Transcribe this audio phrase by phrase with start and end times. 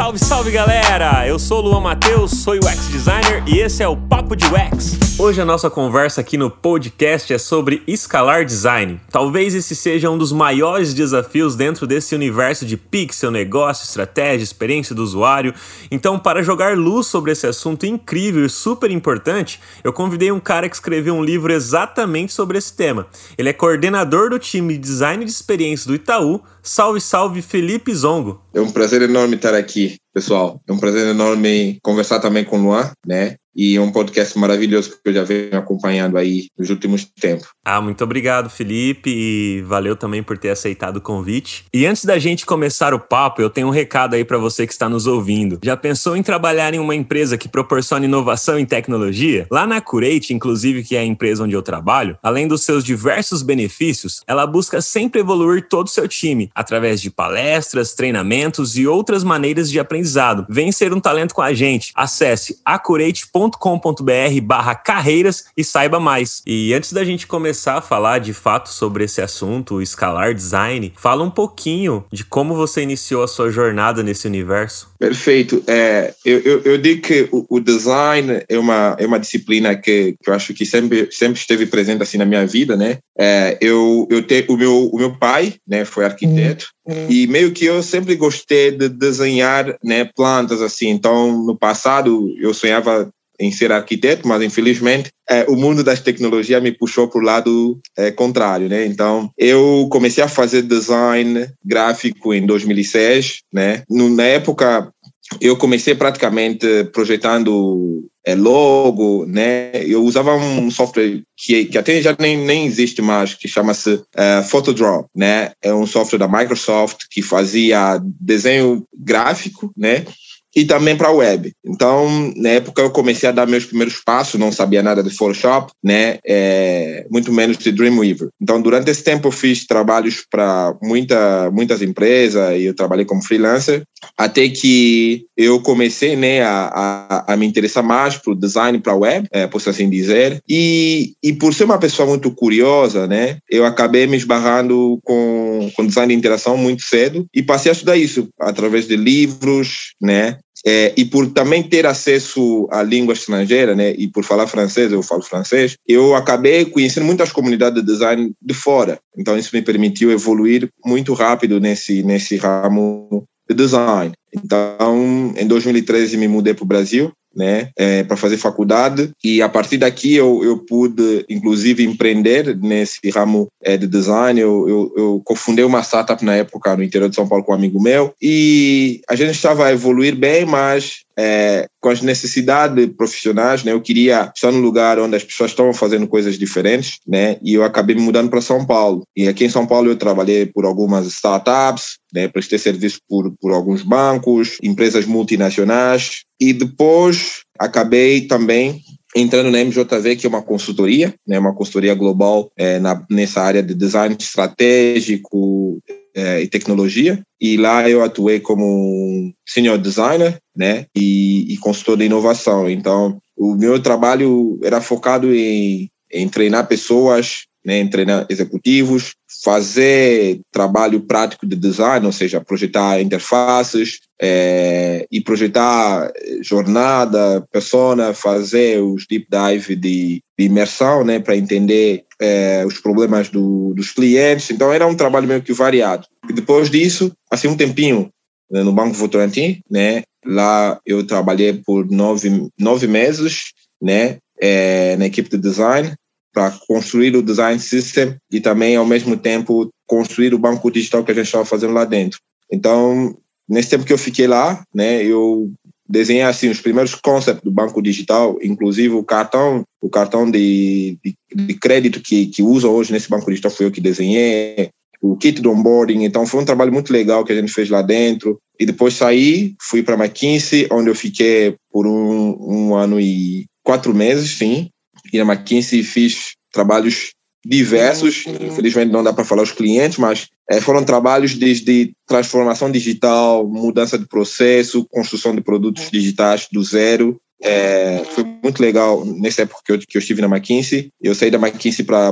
[0.00, 1.28] Salve, salve galera!
[1.28, 4.98] Eu sou o Luan Matheus, sou UX designer e esse é o Papo de UX.
[5.18, 8.98] Hoje a nossa conversa aqui no podcast é sobre escalar design.
[9.10, 14.94] Talvez esse seja um dos maiores desafios dentro desse universo de pixel, negócio, estratégia, experiência
[14.94, 15.52] do usuário.
[15.90, 20.70] Então, para jogar luz sobre esse assunto incrível e super importante, eu convidei um cara
[20.70, 23.06] que escreveu um livro exatamente sobre esse tema.
[23.36, 26.40] Ele é coordenador do time de design de experiência do Itaú.
[26.62, 28.40] Salve, salve, Felipe Zongo.
[28.52, 30.60] É um prazer enorme estar aqui, pessoal.
[30.66, 33.36] É um prazer enorme conversar também com o Luan, né?
[33.54, 37.48] e é um podcast maravilhoso que eu já venho acompanhando aí nos últimos tempos.
[37.64, 41.64] Ah, muito obrigado, Felipe, e valeu também por ter aceitado o convite.
[41.72, 44.72] E antes da gente começar o papo, eu tenho um recado aí para você que
[44.72, 45.58] está nos ouvindo.
[45.62, 49.46] Já pensou em trabalhar em uma empresa que proporciona inovação em tecnologia?
[49.50, 53.42] Lá na Curate, inclusive, que é a empresa onde eu trabalho, além dos seus diversos
[53.42, 59.24] benefícios, ela busca sempre evoluir todo o seu time através de palestras, treinamentos e outras
[59.24, 60.46] maneiras de aprendizado.
[60.48, 61.92] Vem ser um talento com a gente.
[61.94, 66.42] Acesse acurate.com com.br barra carreiras e saiba mais.
[66.46, 70.92] E antes da gente começar a falar de fato sobre esse assunto, o escalar design,
[70.96, 74.89] fala um pouquinho de como você iniciou a sua jornada nesse universo.
[75.00, 75.64] Perfeito.
[75.66, 80.14] É, eu, eu, eu digo que o, o, design é uma, é uma disciplina que,
[80.22, 82.98] que eu acho que sempre, sempre esteve presente assim na minha vida, né?
[83.18, 87.06] É, eu, eu tenho, o, meu, o meu pai né, foi arquiteto uhum.
[87.08, 90.90] e meio que eu sempre gostei de desenhar né, plantas assim.
[90.90, 93.10] Então, no passado, eu sonhava
[93.40, 97.80] em ser arquiteto, mas infelizmente é, o mundo das tecnologias me puxou para o lado
[97.96, 98.84] é, contrário, né?
[98.86, 103.82] Então eu comecei a fazer design gráfico em 2006, né?
[103.88, 104.92] Na época
[105.40, 109.70] eu comecei praticamente projetando é, logo, né?
[109.86, 114.42] Eu usava um software que, que até já nem, nem existe mais, que chama-se uh,
[114.48, 115.52] Photodraw, né?
[115.62, 120.04] É um software da Microsoft que fazia desenho gráfico, né?
[120.54, 121.52] E também para a web.
[121.64, 125.72] Então, na época eu comecei a dar meus primeiros passos, não sabia nada de Photoshop,
[125.82, 128.28] né, é, muito menos de Dreamweaver.
[128.40, 133.22] Então, durante esse tempo eu fiz trabalhos para muita, muitas empresas e eu trabalhei como
[133.22, 133.82] freelancer,
[134.16, 139.26] até que eu comecei, né, a, a, a me interessar mais o design para web,
[139.32, 144.06] é, posso assim dizer, e, e por ser uma pessoa muito curiosa, né, eu acabei
[144.06, 148.86] me esbarrando com, com design de interação muito cedo e passei a estudar isso através
[148.86, 154.24] de livros, né, é, e por também ter acesso à língua estrangeira, né, e por
[154.24, 158.98] falar francês, eu falo francês, eu acabei conhecendo muitas comunidades de design de fora.
[159.16, 164.12] Então isso me permitiu evoluir muito rápido nesse nesse ramo de design.
[164.32, 169.48] Então, em 2013 me mudei para o Brasil né, é, para fazer faculdade e a
[169.48, 174.40] partir daqui eu, eu pude inclusive empreender nesse ramo é, de design.
[174.40, 177.54] Eu, eu, eu cofundei uma startup na época no interior de São Paulo com um
[177.54, 183.64] amigo meu e a gente estava a evoluir bem, mas é, com as necessidades profissionais,
[183.64, 183.72] né?
[183.72, 187.36] Eu queria estar num lugar onde as pessoas estão fazendo coisas diferentes, né?
[187.42, 189.02] E eu acabei me mudando para São Paulo.
[189.16, 192.28] E aqui em São Paulo eu trabalhei por algumas startups, né?
[192.28, 196.22] Prestei serviço por, por alguns bancos, empresas multinacionais.
[196.40, 198.82] E depois acabei também
[199.14, 203.62] entrando na MJV, que é uma consultoria, né, uma consultoria global é, na, nessa área
[203.62, 205.80] de design estratégico,
[206.14, 207.20] é, e tecnologia.
[207.40, 212.68] E lá eu atuei como senior designer, né, e, e consultor de inovação.
[212.68, 221.00] Então, o meu trabalho era focado em, em treinar pessoas, né, treinar executivos, fazer trabalho
[221.02, 226.10] prático de design, ou seja, projetar interfaces é, e projetar
[226.42, 233.28] jornada, persona, fazer os deep dive de, de imersão, né, para entender é, os problemas
[233.28, 234.50] do, dos clientes.
[234.50, 236.06] Então era um trabalho meio que variado.
[236.28, 238.10] E depois disso, assim um tempinho
[238.50, 245.06] né, no Banco Votorantim, né, lá eu trabalhei por nove, nove meses, né, é, na
[245.06, 245.94] equipe de design
[246.32, 251.10] para construir o design system e também ao mesmo tempo construir o banco digital que
[251.10, 252.20] a gente estava fazendo lá dentro.
[252.52, 253.16] Então,
[253.48, 255.50] nesse tempo que eu fiquei lá, né, eu
[255.88, 261.16] desenhei assim os primeiros concepts do banco digital, inclusive o cartão, o cartão de, de,
[261.34, 264.70] de crédito que, que usam hoje nesse banco digital foi eu que desenhei,
[265.02, 267.80] o kit do onboarding, então foi um trabalho muito legal que a gente fez lá
[267.80, 268.38] dentro.
[268.58, 273.94] E depois saí, fui para McKinsey, onde eu fiquei por um, um ano e quatro
[273.94, 274.68] meses, sim.
[275.12, 277.10] E na McKinsey fiz trabalhos
[277.44, 278.48] diversos, uhum.
[278.48, 283.98] infelizmente não dá para falar os clientes, mas é, foram trabalhos desde transformação digital, mudança
[283.98, 289.72] de processo, construção de produtos digitais do zero, É, foi muito legal nessa época que
[289.72, 290.90] eu, que eu estive na McKinsey.
[291.00, 292.10] Eu saí da McKinsey para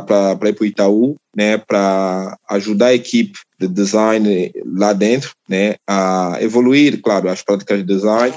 [0.48, 6.38] ir para o Itaú, né, para ajudar a equipe de design lá dentro, né, a
[6.40, 8.34] evoluir, claro, as práticas de design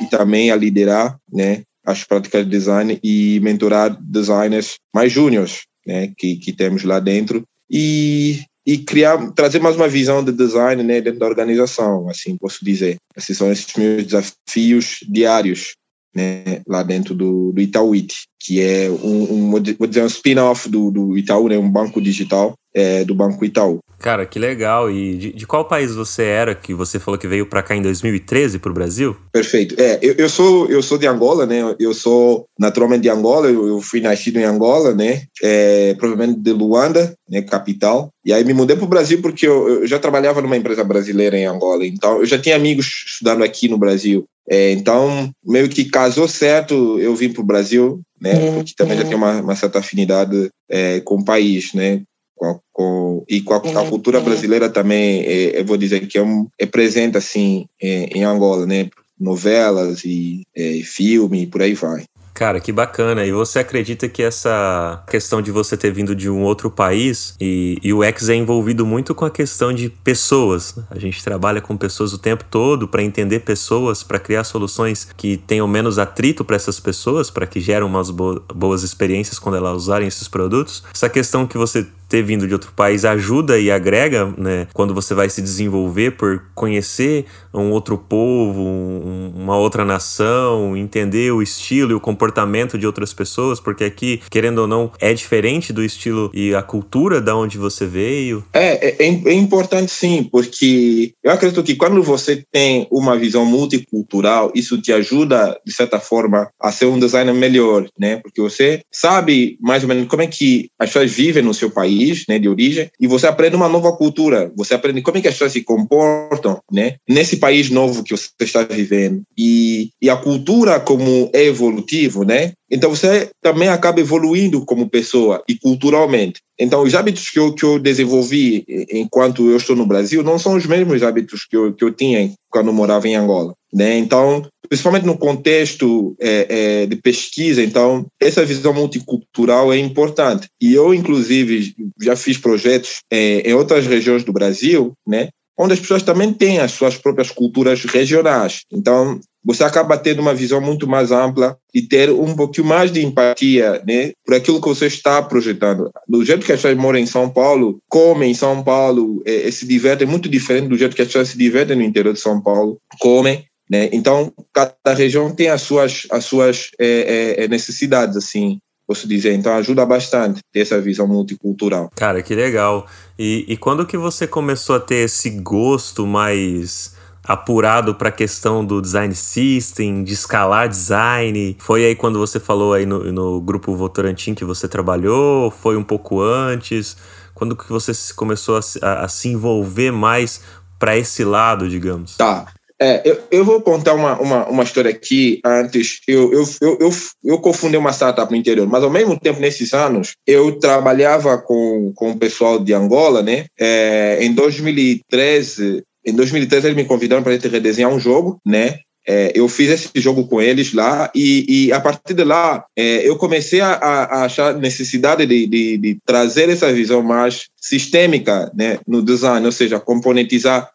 [0.00, 6.12] e também a liderar, né, as práticas de design e mentorar designers mais júniores, né,
[6.16, 11.00] que, que temos lá dentro e e criar, trazer mais uma visão de design né,
[11.00, 12.96] dentro da organização, assim posso dizer.
[13.16, 15.74] Esses são esses meus desafios diários
[16.14, 20.90] né, lá dentro do, do Itaúite, que é um, um, vou dizer, um spin-off do,
[20.90, 23.80] do Itaú, né, um banco digital é, do Banco Itaú.
[24.00, 24.90] Cara, que legal.
[24.90, 27.82] E de, de qual país você era que você falou que veio para cá em
[27.82, 29.14] 2013 para o Brasil?
[29.30, 29.74] Perfeito.
[29.78, 31.74] É, eu, eu, sou eu sou de Angola, né?
[31.78, 33.48] Eu sou naturalmente de Angola.
[33.48, 35.24] Eu, eu fui nascido em Angola, né?
[35.42, 37.42] É, provavelmente de Luanda, né?
[37.42, 38.08] Capital.
[38.24, 41.36] E aí me mudei para o Brasil porque eu, eu, já trabalhava numa empresa brasileira
[41.36, 41.86] em Angola.
[41.86, 44.24] Então eu já tinha amigos estudando aqui no Brasil.
[44.48, 46.98] É, então meio que casou certo.
[46.98, 48.34] Eu vim para o Brasil, né?
[48.34, 48.54] Uhum.
[48.54, 52.00] Porque também já tenho uma, uma certa afinidade é, com o país, né?
[52.40, 56.22] Com, com, e com a, a, cultura brasileira também, é, eu vou dizer que é,
[56.22, 58.88] um, é presente assim é, em Angola, né?
[59.18, 62.04] Novelas e é, filme, por aí vai.
[62.32, 63.26] Cara, que bacana.
[63.26, 67.76] E você acredita que essa questão de você ter vindo de um outro país e,
[67.82, 70.74] e o X é envolvido muito com a questão de pessoas?
[70.74, 70.84] Né?
[70.88, 75.36] A gente trabalha com pessoas o tempo todo para entender pessoas, para criar soluções que
[75.36, 80.08] tenham menos atrito para essas pessoas, para que gerem umas boas experiências quando elas usarem
[80.08, 80.82] esses produtos.
[80.94, 84.66] Essa questão que você ter vindo de outro país ajuda e agrega, né?
[84.74, 87.24] Quando você vai se desenvolver por conhecer
[87.54, 93.14] um outro povo, um, uma outra nação, entender o estilo e o comportamento de outras
[93.14, 97.56] pessoas, porque aqui, querendo ou não, é diferente do estilo e a cultura da onde
[97.56, 98.44] você veio.
[98.52, 103.44] É, é, é, é importante sim, porque eu acredito que quando você tem uma visão
[103.44, 108.16] multicultural, isso te ajuda, de certa forma, a ser um designer melhor, né?
[108.16, 111.99] Porque você sabe mais ou menos como é que as pessoas vivem no seu país
[112.00, 114.50] país, né, de origem, e você aprende uma nova cultura.
[114.56, 118.30] Você aprende como é que as pessoas se comportam, né, nesse país novo que você
[118.40, 119.22] está vivendo.
[119.36, 122.52] E, e a cultura como é evolutivo, né?
[122.70, 126.40] Então você também acaba evoluindo como pessoa e culturalmente.
[126.58, 130.54] Então os hábitos que eu, que eu desenvolvi enquanto eu estou no Brasil não são
[130.54, 133.54] os mesmos hábitos que eu, que eu tinha quando morava em Angola.
[133.72, 133.98] Né?
[133.98, 140.46] Então, principalmente no contexto é, é, de pesquisa, então essa visão multicultural é importante.
[140.60, 145.28] E eu, inclusive, já fiz projetos é, em outras regiões do Brasil, né?
[145.58, 148.62] onde as pessoas também têm as suas próprias culturas regionais.
[148.72, 153.04] Então, você acaba tendo uma visão muito mais ampla e ter um pouquinho mais de
[153.04, 155.90] empatia né, por aquilo que você está projetando.
[156.08, 159.66] Do jeito que as pessoas moram em São Paulo, comem em São Paulo, é, se
[159.66, 162.40] divertem, é muito diferente do jeito que as pessoas se divertem no interior de São
[162.40, 163.44] Paulo, comem.
[163.70, 163.88] Né?
[163.92, 169.32] Então, cada região tem as suas, as suas é, é, é necessidades, assim, posso dizer.
[169.32, 171.88] Então, ajuda bastante ter essa visão multicultural.
[171.94, 172.86] Cara, que legal.
[173.16, 178.64] E, e quando que você começou a ter esse gosto mais apurado para a questão
[178.64, 181.56] do design system, de escalar design?
[181.60, 185.48] Foi aí quando você falou aí no, no grupo Votorantim que você trabalhou?
[185.48, 186.96] Foi um pouco antes?
[187.34, 190.40] Quando que você começou a, a, a se envolver mais
[190.76, 192.16] para esse lado, digamos?
[192.16, 192.46] Tá.
[192.82, 196.00] É, eu, eu vou contar uma, uma, uma história aqui antes.
[196.08, 196.90] Eu, eu, eu, eu,
[197.24, 201.92] eu cofundei uma startup no interior, mas ao mesmo tempo, nesses anos, eu trabalhava com,
[201.94, 203.44] com o pessoal de Angola, né?
[203.58, 208.78] É, em 2013, em 2013 eles me convidaram para a gente redesenhar um jogo, né?
[209.06, 213.08] É, eu fiz esse jogo com eles lá e, e a partir de lá é,
[213.08, 218.78] eu comecei a, a, achar necessidade de, de, de, trazer essa visão mais sistêmica né,
[218.86, 220.70] no design, ou seja, componentizar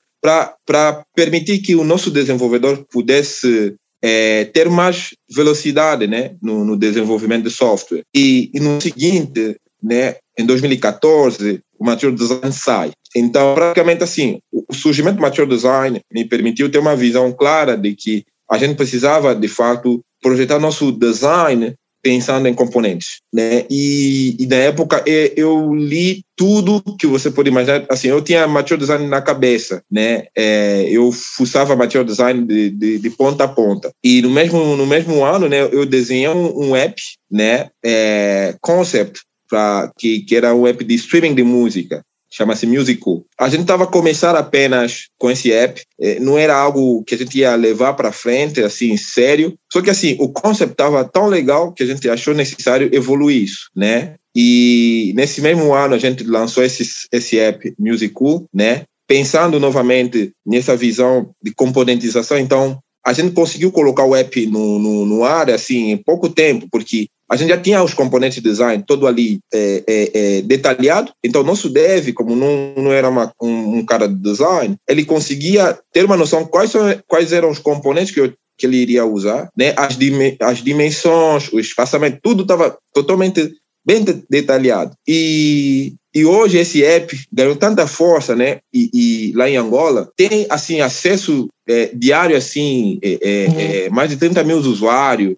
[0.66, 7.44] para permitir que o nosso desenvolvedor pudesse é, ter mais velocidade né, no, no desenvolvimento
[7.44, 8.04] de software.
[8.14, 12.92] E, e, no seguinte, né, em 2014, o Mature Design sai.
[13.16, 17.96] Então, praticamente assim, o surgimento do Mature Design me permitiu ter uma visão clara de
[17.96, 21.74] que a gente precisava, de fato, projetar nosso design
[22.06, 23.66] pensando em componentes, né?
[23.68, 25.04] E, e na época
[25.36, 27.84] eu li tudo que você pode imaginar.
[27.90, 30.26] Assim, eu tinha material design na cabeça, né?
[30.38, 33.92] É, eu fuçava material design de, de, de, ponta a ponta.
[34.04, 35.64] E no mesmo no mesmo ano, né?
[35.64, 37.70] Eu desenhei um, um app, né?
[37.84, 42.04] É, concept para que que era um app de streaming de música
[42.36, 43.24] chama-se Musical.
[43.40, 47.38] A gente estava começando apenas com esse app, eh, não era algo que a gente
[47.38, 49.54] ia levar para frente, assim, sério.
[49.72, 53.70] Só que, assim, o concept estava tão legal que a gente achou necessário evoluir isso,
[53.74, 54.16] né?
[54.36, 58.84] E nesse mesmo ano a gente lançou esse, esse app Musical, né?
[59.08, 65.06] Pensando novamente nessa visão de componentização, então a gente conseguiu colocar o app no, no,
[65.06, 68.84] no ar assim em pouco tempo, porque a gente já tinha os componentes de design
[68.86, 73.78] todo ali é, é, é, detalhado, então nosso dev, como não, não era uma, um,
[73.78, 78.14] um, cara de design, ele conseguia ter uma noção quais, são, quais eram os componentes
[78.14, 79.74] que, eu, que ele iria usar, né?
[79.76, 83.54] as, dim, as dimensões, o espaçamento, tudo estava totalmente
[83.86, 84.94] bem de, detalhado.
[85.08, 88.60] E, e hoje esse app ganhou tanta força, né?
[88.74, 94.10] E, e lá em Angola tem assim acesso é, diário assim, é, é, é mais
[94.10, 95.36] de 30 mil usuários,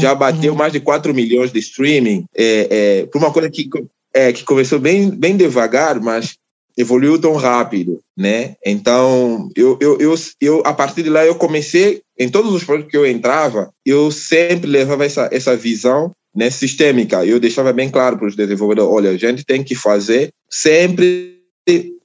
[0.00, 3.68] já bateu mais de 4 milhões de streaming, é, é, por uma coisa que,
[4.12, 6.34] é, que começou bem, bem devagar, mas
[6.76, 8.54] evoluiu tão rápido, né?
[8.64, 12.90] Então, eu, eu, eu, eu, a partir de lá, eu comecei, em todos os projetos
[12.90, 17.24] que eu entrava, eu sempre levava essa, essa visão né, sistêmica.
[17.24, 21.36] Eu deixava bem claro para os desenvolvedores, olha, a gente tem que fazer sempre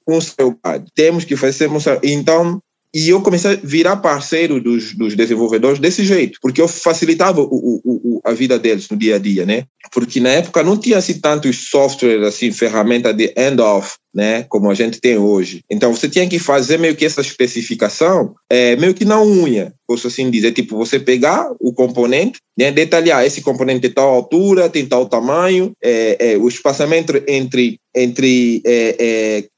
[0.07, 0.57] um seu
[0.93, 1.99] temos que fazer sempre um seu...
[2.03, 2.59] Então,
[2.93, 7.45] e eu comecei a virar parceiro dos, dos desenvolvedores desse jeito, porque eu facilitava o,
[7.45, 9.65] o, o, a vida deles no dia a dia, né?
[9.91, 14.43] Porque na época não tinha assim tantos softwares, assim, ferramenta de end-off, né?
[14.43, 15.61] Como a gente tem hoje.
[15.69, 20.07] Então você tinha que fazer meio que essa especificação, é, meio que na unha, posso
[20.07, 22.71] assim dizer, tipo, você pegar o componente, né?
[22.71, 28.61] Detalhar, esse componente tem tal altura, tem tal tamanho, é, é, o espaçamento entre entre
[28.65, 28.95] é,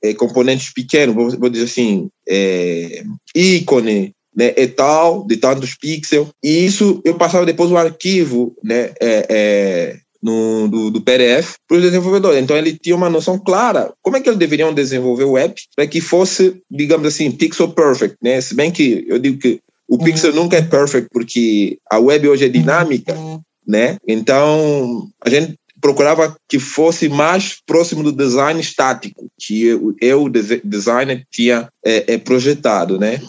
[0.04, 2.10] é, é, componentes pequenos, vou, vou dizer assim,
[3.34, 6.28] ícone, né, e tal, de tantos pixels.
[6.44, 11.84] E isso eu passava depois o arquivo né, é, no, do, do PDF para os
[11.84, 12.42] desenvolvedores.
[12.42, 15.86] Então ele tinha uma noção clara como é que eles deveriam desenvolver o app para
[15.86, 18.18] que fosse, digamos assim, pixel perfect.
[18.20, 18.42] Né?
[18.42, 20.38] Se bem que eu digo que o pixel uhum.
[20.38, 23.40] nunca é perfect porque a web hoje é dinâmica, uhum.
[23.68, 23.98] né?
[24.08, 30.28] Então a gente procurava que fosse mais próximo do design estático que eu, eu
[30.64, 33.22] designer, tinha é, é, projetado, né?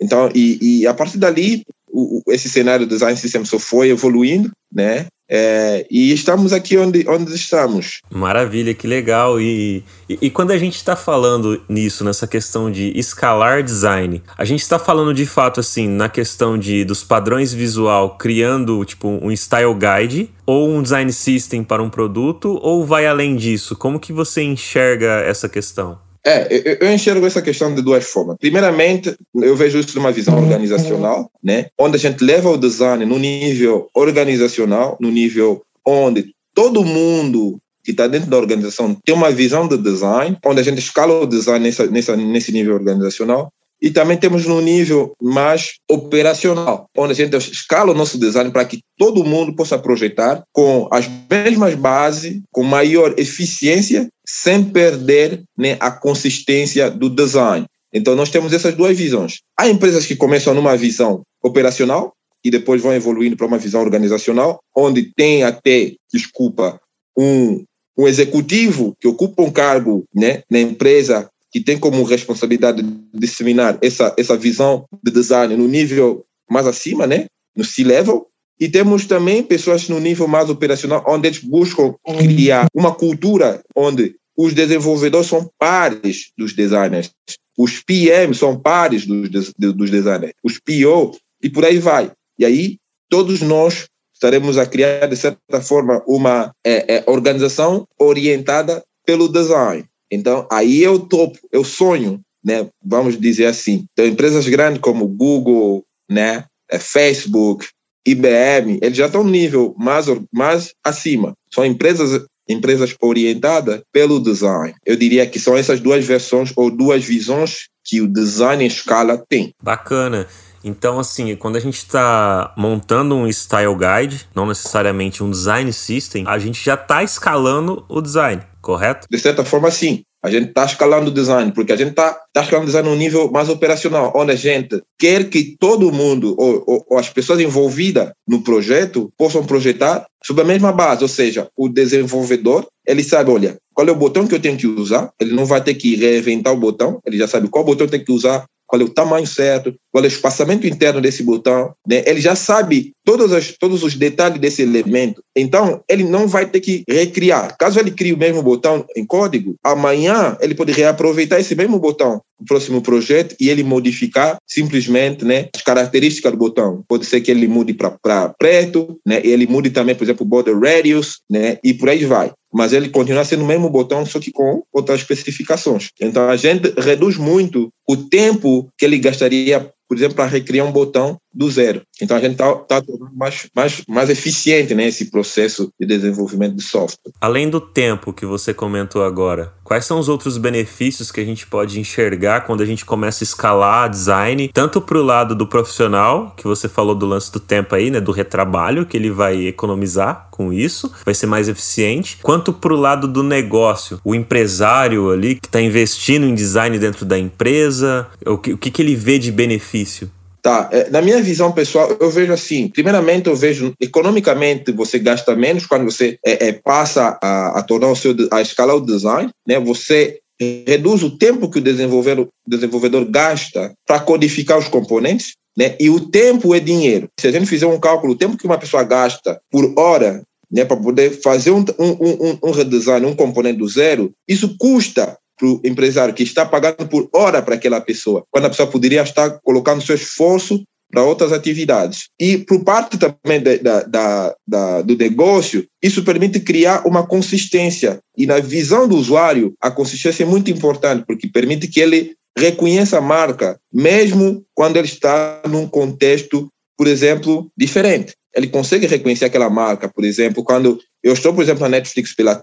[0.00, 4.50] Então, e, e a partir dali, o, esse cenário do design system só foi evoluindo,
[4.72, 5.06] né?
[5.34, 8.00] É, e estamos aqui onde, onde estamos.
[8.10, 9.40] Maravilha, que legal.
[9.40, 14.44] E, e, e quando a gente está falando nisso, nessa questão de escalar design, a
[14.44, 19.30] gente está falando de fato assim, na questão de dos padrões visual, criando tipo um
[19.32, 23.74] style guide ou um design system para um produto, ou vai além disso?
[23.74, 25.98] Como que você enxerga essa questão?
[26.24, 28.36] É, eu enxergo essa questão de duas formas.
[28.38, 31.66] Primeiramente, eu vejo isso numa visão organizacional, né?
[31.76, 37.90] Onde a gente leva o design no nível organizacional, no nível onde todo mundo que
[37.90, 41.64] está dentro da organização tem uma visão de design, onde a gente escala o design
[41.64, 43.52] nessa, nessa, nesse nível organizacional.
[43.82, 48.64] E também temos no nível mais operacional, onde a gente escala o nosso design para
[48.64, 55.76] que todo mundo possa projetar com as mesmas bases, com maior eficiência, sem perder né,
[55.80, 57.66] a consistência do design.
[57.92, 59.40] Então, nós temos essas duas visões.
[59.58, 62.12] Há empresas que começam numa visão operacional
[62.44, 66.80] e depois vão evoluindo para uma visão organizacional, onde tem até, desculpa,
[67.18, 67.64] um,
[67.98, 72.82] um executivo que ocupa um cargo né, na empresa que tem como responsabilidade
[73.12, 77.26] disseminar essa, essa visão de design no nível mais acima, né?
[77.54, 78.26] no C-level,
[78.58, 84.14] e temos também pessoas no nível mais operacional, onde eles buscam criar uma cultura onde
[84.36, 87.10] os desenvolvedores são pares dos designers,
[87.58, 92.10] os PM são pares dos, dos designers, os PO, e por aí vai.
[92.38, 92.76] E aí,
[93.10, 99.84] todos nós estaremos a criar, de certa forma, uma é, é, organização orientada pelo design.
[100.12, 102.68] Então, aí eu topo, eu sonho, né?
[102.84, 103.86] Vamos dizer assim.
[103.92, 106.44] Então, empresas grandes como Google, né?
[106.70, 107.66] É, Facebook,
[108.06, 111.32] IBM, eles já estão no nível mais, mais acima.
[111.52, 114.74] São empresas empresas orientadas pelo design.
[114.84, 119.16] Eu diria que são essas duas versões ou duas visões que o design em escala
[119.28, 119.54] tem.
[119.62, 120.26] Bacana.
[120.64, 126.24] Então, assim, quando a gente está montando um style guide, não necessariamente um design system,
[126.26, 129.06] a gente já está escalando o design correto?
[129.10, 130.04] De certa forma, sim.
[130.24, 132.94] A gente está escalando o design, porque a gente está tá escalando o design no
[132.94, 137.40] nível mais operacional, onde a gente quer que todo mundo, ou, ou, ou, as pessoas
[137.40, 141.02] envolvidas no projeto, possam projetar sob a mesma base.
[141.02, 144.66] Ou seja, o desenvolvedor, ele sabe, olha, qual é o botão que eu tenho que
[144.66, 148.04] usar, ele não vai ter que reinventar o botão, ele já sabe qual botão tem
[148.04, 152.02] que usar, qual é o tamanho certo, qual é o espaçamento interno desse botão, né?
[152.06, 155.22] Ele já sabe todos, as, todos os detalhes desse elemento.
[155.36, 157.54] Então, ele não vai ter que recriar.
[157.58, 162.22] Caso ele crie o mesmo botão em código, amanhã ele pode reaproveitar esse mesmo botão
[162.40, 166.82] no próximo projeto e ele modificar simplesmente né, as características do botão.
[166.88, 169.20] Pode ser que ele mude para preto, né?
[169.22, 171.58] Ele mude também, por exemplo, o border radius, né?
[171.62, 175.00] E por aí vai mas ele continua sendo o mesmo botão, só que com outras
[175.00, 175.88] especificações.
[176.00, 180.72] Então a gente reduz muito o tempo que ele gastaria, por exemplo, para recriar um
[180.72, 181.82] botão do zero.
[182.00, 182.82] Então a gente está tá
[183.14, 187.12] mais, mais, mais eficiente nesse né, processo de desenvolvimento de software.
[187.20, 191.46] Além do tempo que você comentou agora, quais são os outros benefícios que a gente
[191.46, 196.34] pode enxergar quando a gente começa a escalar design, tanto para o lado do profissional,
[196.36, 200.28] que você falou do lance do tempo aí, né, do retrabalho, que ele vai economizar
[200.30, 205.36] com isso, vai ser mais eficiente, quanto para o lado do negócio, o empresário ali
[205.36, 209.18] que está investindo em design dentro da empresa, o que, o que, que ele vê
[209.18, 210.10] de benefício?
[210.42, 215.36] Tá, é, na minha visão pessoal, eu vejo assim, primeiramente eu vejo economicamente você gasta
[215.36, 219.30] menos quando você é, é, passa a, a, tornar o seu, a escalar o design,
[219.46, 219.60] né?
[219.60, 220.18] Você
[220.66, 225.76] reduz o tempo que o desenvolvedor, desenvolvedor gasta para codificar os componentes, né?
[225.78, 227.08] E o tempo é dinheiro.
[227.20, 230.64] Se a gente fizer um cálculo, o tempo que uma pessoa gasta por hora né,
[230.64, 235.48] para poder fazer um, um, um, um redesign, um componente do zero, isso custa para
[235.48, 239.40] o empresário que está pagando por hora para aquela pessoa, quando a pessoa poderia estar
[239.42, 242.10] colocando seu esforço para outras atividades.
[242.20, 247.98] E por parte também da, da, da, do negócio, isso permite criar uma consistência.
[248.16, 252.98] E na visão do usuário, a consistência é muito importante, porque permite que ele reconheça
[252.98, 258.12] a marca, mesmo quando ele está num contexto, por exemplo, diferente.
[258.34, 262.40] Ele consegue reconhecer aquela marca, por exemplo, quando eu estou, por exemplo, na Netflix, pela,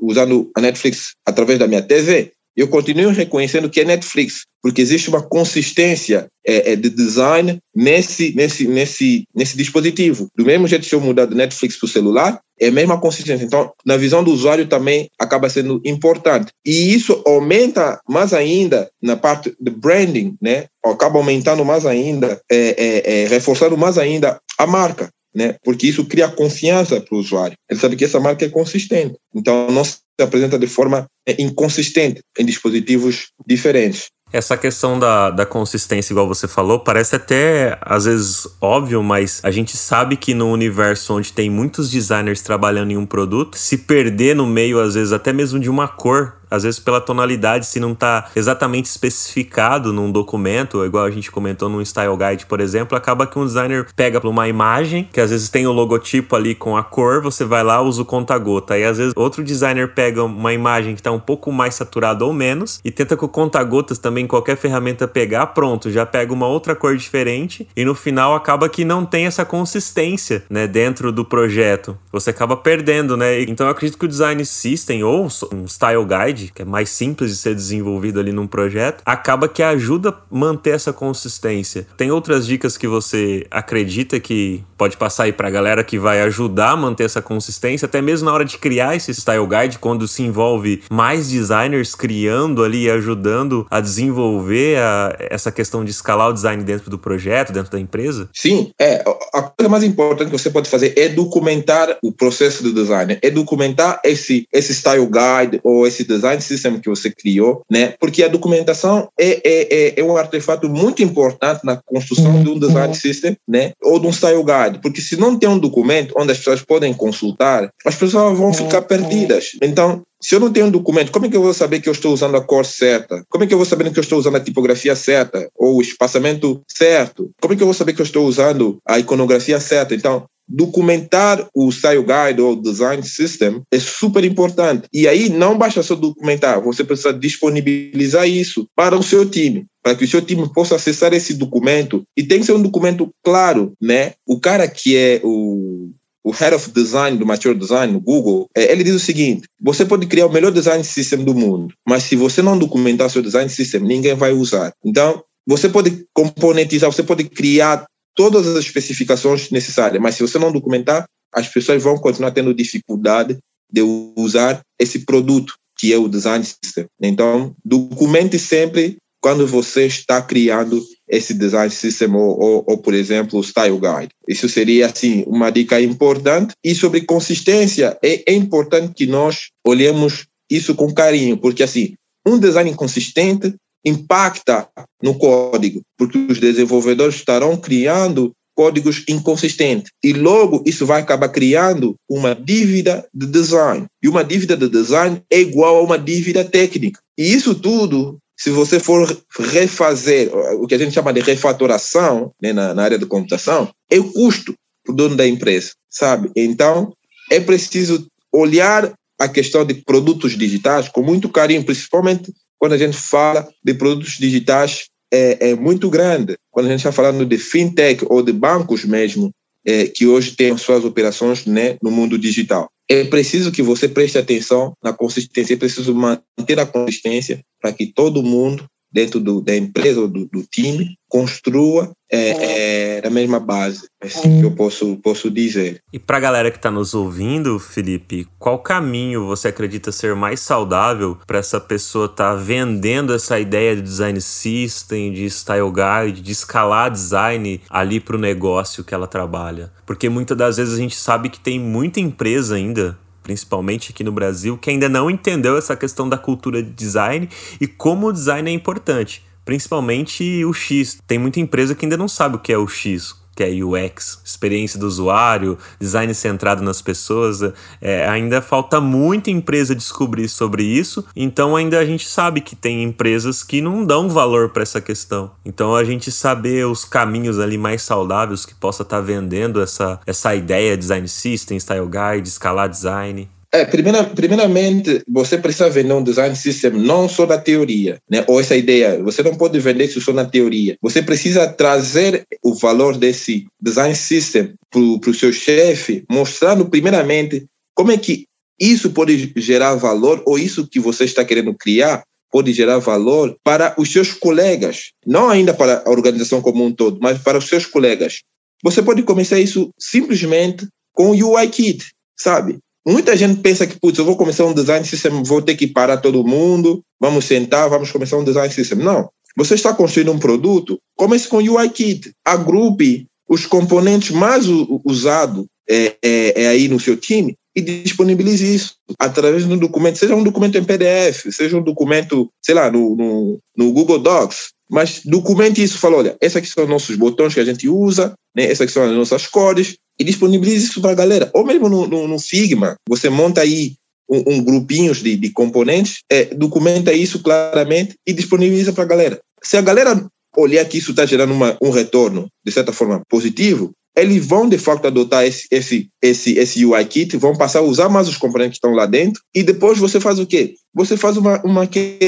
[0.00, 5.08] usando a Netflix através da minha TV, eu continuo reconhecendo que é Netflix, porque existe
[5.10, 10.28] uma consistência é, é, de design nesse, nesse, nesse, nesse dispositivo.
[10.34, 13.44] Do mesmo jeito que eu mudar do Netflix para o celular, é a mesma consistência.
[13.44, 16.50] Então, na visão do usuário também acaba sendo importante.
[16.64, 20.64] E isso aumenta mais ainda na parte de branding, né?
[20.84, 25.54] Acaba aumentando mais ainda, é, é, é reforçando mais ainda a marca né?
[25.62, 27.54] Porque isso cria confiança para o usuário.
[27.70, 29.14] Ele sabe que essa marca é consistente.
[29.34, 34.06] Então, não se apresenta de forma é, inconsistente em dispositivos diferentes.
[34.32, 39.52] Essa questão da, da consistência, igual você falou, parece até às vezes óbvio, mas a
[39.52, 44.34] gente sabe que no universo onde tem muitos designers trabalhando em um produto, se perder
[44.34, 47.92] no meio, às vezes, até mesmo de uma cor, às vezes pela tonalidade, se não
[47.92, 53.26] está exatamente especificado num documento, igual a gente comentou num style guide, por exemplo, acaba
[53.26, 56.82] que um designer pega uma imagem, que às vezes tem o logotipo ali com a
[56.82, 58.74] cor, você vai lá, usa o conta-gota.
[58.74, 62.32] Aí às vezes outro designer pega uma imagem que está um pouco mais saturada ou
[62.32, 66.74] menos e tenta com o conta-gotas também qualquer ferramenta pegar, pronto, já pega uma outra
[66.74, 71.96] cor diferente e no final acaba que não tem essa consistência, né, dentro do projeto.
[72.12, 73.42] Você acaba perdendo, né?
[73.42, 77.30] Então eu acredito que o design system ou um style guide que é mais simples
[77.30, 81.86] de ser desenvolvido ali num projeto, acaba que ajuda a manter essa consistência.
[81.96, 86.20] Tem outras dicas que você acredita que pode passar aí para a galera que vai
[86.22, 90.06] ajudar a manter essa consistência, até mesmo na hora de criar esse style guide, quando
[90.06, 96.28] se envolve mais designers criando ali e ajudando a desenvolver a, essa questão de escalar
[96.28, 98.28] o design dentro do projeto, dentro da empresa?
[98.34, 99.04] Sim, é.
[99.32, 103.30] A coisa mais importante que você pode fazer é documentar o processo do design, é
[103.30, 107.94] documentar esse, esse style guide ou esse design design system que você criou, né?
[108.00, 112.58] Porque a documentação é, é, é, é um artefato muito importante na construção de um
[112.58, 113.72] design system, né?
[113.82, 116.92] Ou de um style guide, porque se não tem um documento onde as pessoas podem
[116.92, 119.50] consultar, as pessoas vão ficar perdidas.
[119.62, 121.92] Então, se eu não tenho um documento, como é que eu vou saber que eu
[121.92, 123.22] estou usando a cor certa?
[123.28, 125.48] Como é que eu vou saber que eu estou usando a tipografia certa?
[125.54, 127.30] Ou o espaçamento certo?
[127.40, 129.94] Como é que eu vou saber que eu estou usando a iconografia certa?
[129.94, 134.88] Então, documentar o Style Guide ou Design System é super importante.
[134.92, 139.94] E aí não basta só documentar, você precisa disponibilizar isso para o seu time, para
[139.94, 142.04] que o seu time possa acessar esse documento.
[142.16, 144.12] E tem que ser um documento claro, né?
[144.26, 145.90] O cara que é o
[146.26, 149.84] o Head of Design do Mature Design no Google, é, ele diz o seguinte: você
[149.84, 153.48] pode criar o melhor design system do mundo, mas se você não documentar seu design
[153.48, 154.72] system, ninguém vai usar.
[154.84, 160.50] Então, você pode componentizar, você pode criar todas as especificações necessárias, mas se você não
[160.50, 163.38] documentar, as pessoas vão continuar tendo dificuldade
[163.70, 163.82] de
[164.16, 166.86] usar esse produto que é o design system.
[167.00, 173.38] Então, documente sempre quando você está criando esse design system ou, ou, ou, por exemplo,
[173.38, 174.12] o style guide.
[174.26, 176.54] Isso seria, assim, uma dica importante.
[176.64, 181.94] E sobre consistência, é, é importante que nós olhemos isso com carinho, porque, assim,
[182.26, 184.68] um design inconsistente impacta
[185.02, 189.92] no código, porque os desenvolvedores estarão criando códigos inconsistentes.
[190.02, 193.86] E logo isso vai acabar criando uma dívida de design.
[194.02, 196.98] E uma dívida de design é igual a uma dívida técnica.
[197.18, 199.06] E isso tudo, se você for
[199.38, 203.98] refazer o que a gente chama de refatoração né, na, na área de computação, é
[203.98, 206.30] o custo para o dono da empresa, sabe?
[206.34, 206.92] Então,
[207.30, 212.96] é preciso olhar a questão de produtos digitais com muito carinho, principalmente quando a gente
[212.96, 216.36] fala de produtos digitais é, é muito grande.
[216.50, 219.30] Quando a gente está falando de fintech ou de bancos mesmo,
[219.64, 222.70] é, que hoje têm suas operações né, no mundo digital.
[222.88, 227.86] É preciso que você preste atenção na consistência, é preciso manter a consistência para que
[227.86, 233.40] todo mundo dentro do, da empresa ou do, do time construa é, é, da mesma
[233.40, 235.80] base, é assim que eu posso, posso dizer.
[235.92, 240.40] E para a galera que está nos ouvindo, Felipe, qual caminho você acredita ser mais
[240.40, 246.20] saudável para essa pessoa estar tá vendendo essa ideia de design system, de style guide,
[246.20, 249.72] de escalar design ali para o negócio que ela trabalha?
[249.84, 254.12] Porque muitas das vezes a gente sabe que tem muita empresa ainda principalmente aqui no
[254.12, 257.28] Brasil, que ainda não entendeu essa questão da cultura de design
[257.60, 260.98] e como o design é importante, principalmente o X.
[261.08, 264.18] Tem muita empresa que ainda não sabe o que é o X, que é UX,
[264.24, 267.40] experiência do usuário, design centrado nas pessoas.
[267.82, 272.82] É, ainda falta muita empresa descobrir sobre isso, então ainda a gente sabe que tem
[272.82, 275.30] empresas que não dão valor para essa questão.
[275.44, 280.00] Então a gente saber os caminhos ali mais saudáveis que possa estar tá vendendo essa,
[280.06, 283.28] essa ideia design system, style guide, escalar design.
[283.56, 288.22] É, primeira, primeiramente, você precisa vender um design system não só da teoria, né?
[288.28, 289.02] ou essa ideia.
[289.02, 290.76] Você não pode vender isso só na teoria.
[290.82, 297.92] Você precisa trazer o valor desse design system para o seu chefe, mostrando primeiramente como
[297.92, 298.26] é que
[298.60, 303.74] isso pode gerar valor, ou isso que você está querendo criar pode gerar valor para
[303.78, 307.64] os seus colegas, não ainda para a organização como um todo, mas para os seus
[307.64, 308.20] colegas.
[308.62, 311.86] Você pode começar isso simplesmente com o UI Kit,
[312.18, 312.58] sabe?
[312.86, 315.96] Muita gente pensa que, putz, eu vou começar um design system, vou ter que parar
[315.96, 318.78] todo mundo, vamos sentar, vamos começar um design system.
[318.78, 319.08] Não.
[319.36, 322.12] Você está construindo um produto, comece com UI Kit.
[322.24, 324.46] Agrupe os componentes mais
[324.84, 329.98] usados é, é, é aí no seu time e disponibilize isso através de um documento,
[329.98, 334.50] seja um documento em PDF, seja um documento, sei lá, no, no, no Google Docs,
[334.70, 338.12] mas documente isso, fala, olha, esses aqui são os nossos botões que a gente usa,
[338.36, 341.30] né, essas aqui são as nossas cores, e disponibilize isso para a galera.
[341.34, 343.74] Ou mesmo no, no, no, Figma, você monta aí
[344.08, 349.20] um, um grupinhos de, de componentes, é, documenta isso claramente e disponibiliza para a galera.
[349.42, 350.06] Se a galera
[350.36, 354.58] olhar que isso está gerando uma, um retorno, de certa forma, positivo, eles vão de
[354.58, 358.52] fato adotar esse, esse, esse, esse UI kit, vão passar a usar mais os componentes
[358.52, 360.54] que estão lá dentro, e depois você faz o quê?
[360.74, 361.66] Você faz uma, uma,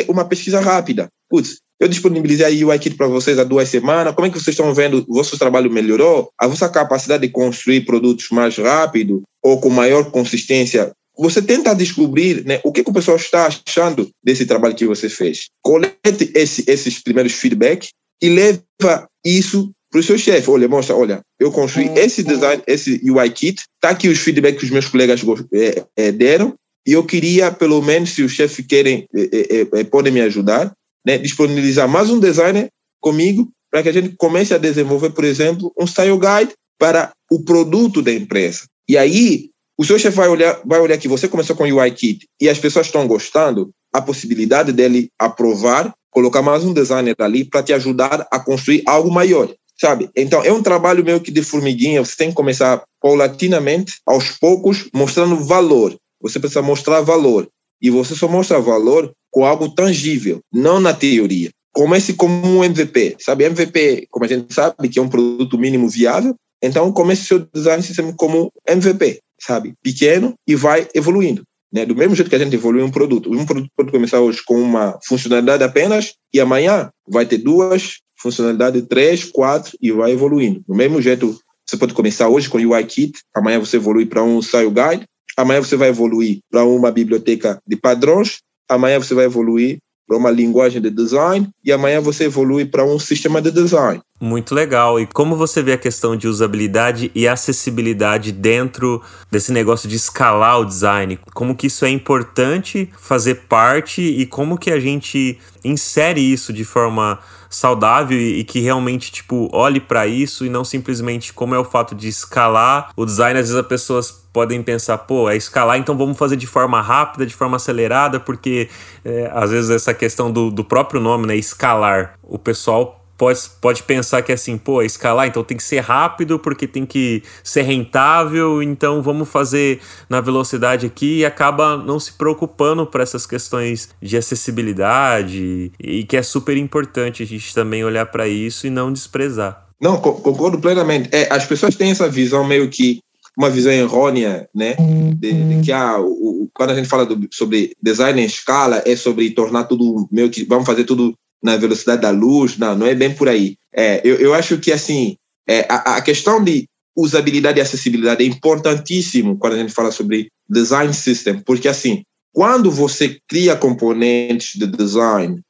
[0.08, 1.08] uma pesquisa rápida.
[1.30, 4.14] Putz, eu disponibilizei o iKit para vocês há duas semanas.
[4.14, 5.04] Como é que vocês estão vendo?
[5.08, 6.30] O vosso trabalho melhorou?
[6.38, 10.92] A vossa capacidade de construir produtos mais rápido ou com maior consistência?
[11.16, 15.08] Você tenta descobrir né, o que, que o pessoal está achando desse trabalho que você
[15.08, 15.48] fez.
[15.62, 17.90] Colete esse, esses primeiros feedbacks
[18.22, 20.50] e leva isso para o seu chefe.
[20.50, 24.66] Olha, mostra, olha, eu construí esse design, esse UI kit, tá aqui os feedbacks que
[24.66, 25.20] os meus colegas
[25.52, 26.54] é, é, deram,
[26.86, 30.72] e eu queria, pelo menos, se os chefes querem, é, é, é podem me ajudar,
[31.08, 32.68] né, disponibilizar mais um designer
[33.00, 37.42] comigo para que a gente comece a desenvolver, por exemplo, um style guide para o
[37.42, 38.64] produto da empresa.
[38.86, 41.90] E aí, o seu chefe vai olhar, vai olhar que você começou com o UI
[41.92, 47.42] Kit e as pessoas estão gostando, a possibilidade dele aprovar, colocar mais um designer ali
[47.42, 50.10] para te ajudar a construir algo maior, sabe?
[50.14, 54.90] Então, é um trabalho meio que de formiguinha, você tem que começar paulatinamente, aos poucos,
[54.92, 55.96] mostrando valor.
[56.20, 57.48] Você precisa mostrar valor.
[57.80, 61.48] E você só mostra valor com algo tangível, não na teoria.
[61.72, 63.44] Comece como um MVP, sabe?
[63.44, 67.80] MVP, como a gente sabe, que é um produto mínimo viável, então comece seu design
[67.80, 69.74] system como MVP, sabe?
[69.80, 71.44] Pequeno e vai evoluindo.
[71.72, 71.86] Né?
[71.86, 73.30] Do mesmo jeito que a gente evolui um produto.
[73.30, 78.88] Um produto pode começar hoje com uma funcionalidade apenas e amanhã vai ter duas funcionalidades,
[78.88, 80.64] três, quatro e vai evoluindo.
[80.66, 84.42] Do mesmo jeito, você pode começar hoje com UI Kit, amanhã você evolui para um
[84.42, 89.78] Style Guide, amanhã você vai evoluir para uma biblioteca de padrões amanhã você vai evoluir
[90.08, 94.00] para uma linguagem de design e amanhã você evolui para um sistema de design.
[94.20, 94.98] Muito legal.
[94.98, 100.58] E como você vê a questão de usabilidade e acessibilidade dentro desse negócio de escalar
[100.58, 101.20] o design?
[101.34, 106.64] Como que isso é importante fazer parte e como que a gente insere isso de
[106.64, 107.18] forma
[107.50, 111.94] saudável e que realmente tipo olhe para isso e não simplesmente como é o fato
[111.94, 116.18] de escalar o design às vezes as pessoas podem pensar pô é escalar então vamos
[116.18, 118.68] fazer de forma rápida de forma acelerada porque
[119.04, 123.82] é, às vezes essa questão do, do próprio nome né escalar o pessoal pode, pode
[123.82, 127.62] pensar que é assim, pô, escalar, então tem que ser rápido porque tem que ser
[127.62, 133.90] rentável, então vamos fazer na velocidade aqui e acaba não se preocupando para essas questões
[134.00, 138.92] de acessibilidade e que é super importante a gente também olhar para isso e não
[138.92, 139.66] desprezar.
[139.80, 141.08] Não, concordo plenamente.
[141.12, 143.00] É, as pessoas têm essa visão meio que
[143.36, 144.74] uma visão errônea, né?
[145.16, 148.96] De, de que ah, o, quando a gente fala do, sobre design em escala é
[148.96, 152.94] sobre tornar tudo meio que vamos fazer tudo na velocidade da luz, não, não é
[152.94, 153.56] bem por aí.
[153.72, 155.16] É, eu, eu acho que, assim,
[155.48, 160.28] é, a, a questão de usabilidade e acessibilidade é importantíssimo quando a gente fala sobre
[160.48, 165.40] design system, porque, assim, quando você cria componentes de design,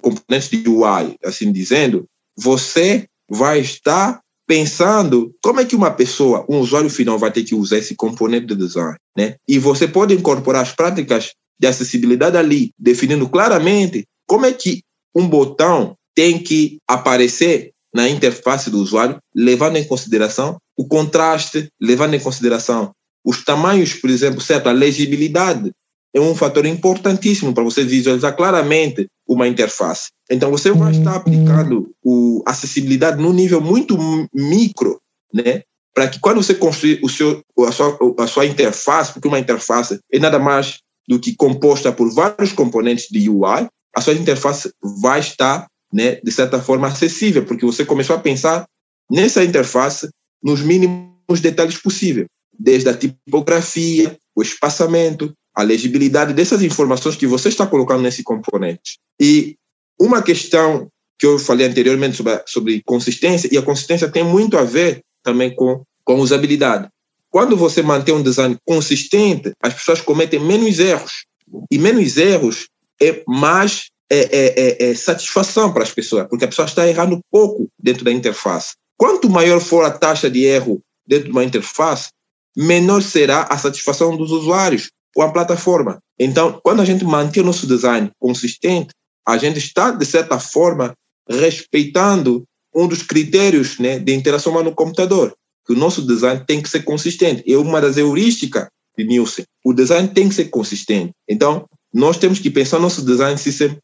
[0.00, 2.04] componentes de UI, assim dizendo,
[2.36, 7.54] você vai estar pensando como é que uma pessoa, um usuário final, vai ter que
[7.54, 9.34] usar esse componente de design, né?
[9.48, 14.82] E você pode incorporar as práticas de acessibilidade ali, definindo claramente como é que
[15.16, 22.14] um botão tem que aparecer na interface do usuário, levando em consideração o contraste, levando
[22.14, 22.92] em consideração
[23.24, 25.72] os tamanhos, por exemplo, certo, a legibilidade
[26.14, 30.10] é um fator importantíssimo para você visualizar claramente uma interface.
[30.30, 31.16] Então, você vai estar uhum.
[31.16, 33.98] aplicando o acessibilidade num nível muito
[34.32, 35.00] micro,
[35.32, 35.62] né?
[35.94, 39.98] Para que quando você construir o seu, a, sua, a sua interface, porque uma interface
[40.12, 45.20] é nada mais do que composta por vários componentes de UI, a sua interface vai
[45.20, 48.66] estar, né, de certa forma, acessível, porque você começou a pensar
[49.10, 50.10] nessa interface
[50.42, 52.26] nos mínimos detalhes possíveis,
[52.58, 58.98] desde a tipografia, o espaçamento, a legibilidade dessas informações que você está colocando nesse componente.
[59.18, 59.56] E
[59.98, 64.62] uma questão que eu falei anteriormente sobre, sobre consistência, e a consistência tem muito a
[64.62, 66.86] ver também com, com usabilidade.
[67.30, 71.24] Quando você mantém um design consistente, as pessoas cometem menos erros.
[71.70, 72.66] E menos erros
[73.00, 77.20] é mais é, é, é, é satisfação para as pessoas, porque a pessoa está errando
[77.30, 78.74] pouco dentro da interface.
[78.96, 82.08] Quanto maior for a taxa de erro dentro de uma interface,
[82.56, 85.98] menor será a satisfação dos usuários, com a plataforma.
[86.18, 88.90] Então, quando a gente mantém o nosso design consistente,
[89.26, 90.92] a gente está, de certa forma,
[91.28, 95.34] respeitando um dos critérios né, de interação humana no computador,
[95.66, 97.42] que o nosso design tem que ser consistente.
[97.50, 99.44] É uma das heurísticas de Nielsen.
[99.64, 101.12] O design tem que ser consistente.
[101.28, 103.78] Então, nós temos que pensar nosso design system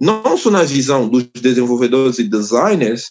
[0.00, 3.10] não só na visão dos desenvolvedores e designers,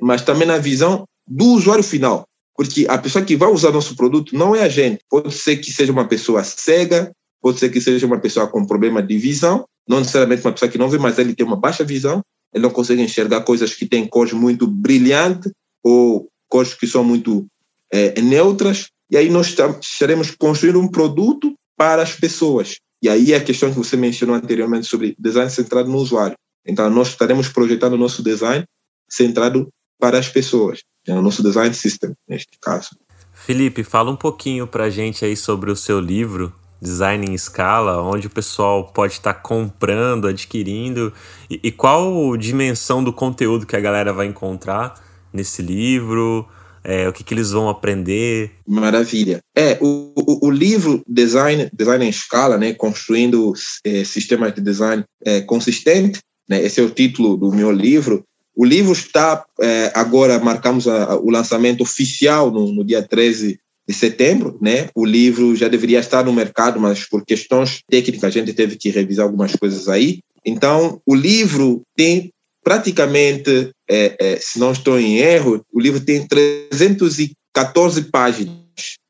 [0.00, 2.24] mas também na visão do usuário final.
[2.56, 5.00] Porque a pessoa que vai usar nosso produto não é a gente.
[5.10, 7.10] Pode ser que seja uma pessoa cega,
[7.42, 10.78] pode ser que seja uma pessoa com problema de visão, não necessariamente uma pessoa que
[10.78, 12.22] não vê, mas ele tem uma baixa visão,
[12.54, 15.50] ele não consegue enxergar coisas que têm cores muito brilhantes
[15.82, 17.46] ou cores que são muito
[17.90, 18.90] é, neutras.
[19.10, 22.76] E aí nós estaremos construindo um produto para as pessoas.
[23.02, 26.36] E aí é a questão que você mencionou anteriormente sobre design centrado no usuário.
[26.66, 28.64] Então, nós estaremos projetando o nosso design
[29.08, 30.80] centrado para as pessoas.
[31.06, 32.90] É o nosso design system, neste caso.
[33.32, 38.02] Felipe, fala um pouquinho para a gente aí sobre o seu livro, Design em Escala,
[38.02, 41.12] onde o pessoal pode estar comprando, adquirindo,
[41.48, 44.94] e, e qual dimensão do conteúdo que a galera vai encontrar
[45.32, 46.46] nesse livro,
[46.84, 48.52] é, o que, que eles vão aprender.
[48.66, 49.40] Maravilha.
[49.56, 53.52] É, o, o, o livro Design, Design em Escala, né, construindo
[53.84, 58.24] é, sistemas de design é, consistente, né, esse é o título do meu livro,
[58.58, 63.94] o livro está, é, agora marcamos a, o lançamento oficial no, no, dia 13 de
[63.94, 64.88] setembro, né?
[64.96, 68.90] O livro já deveria estar no mercado, mas por questões técnicas a gente teve que
[68.90, 70.18] revisar algumas coisas aí.
[70.44, 72.32] Então, o livro tem
[72.68, 78.58] praticamente, é, é, se não estou em erro, o livro tem 314 páginas.